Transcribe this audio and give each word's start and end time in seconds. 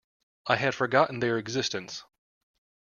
I 0.47 0.55
had 0.55 0.73
forgotten 0.73 1.19
their 1.19 1.37
existence. 1.37 2.05